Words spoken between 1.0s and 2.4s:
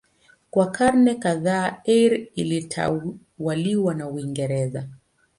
kadhaa Eire